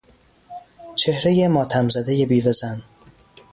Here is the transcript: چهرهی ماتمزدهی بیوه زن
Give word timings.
چهرهی 0.95 1.47
ماتمزدهی 1.47 2.25
بیوه 2.25 2.51
زن 2.51 2.83